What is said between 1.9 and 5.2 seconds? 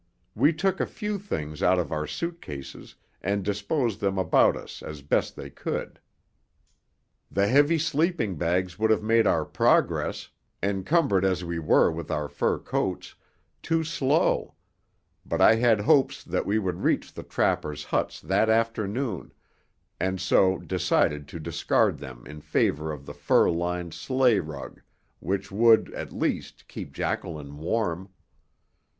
our suit cases and disposed them about us as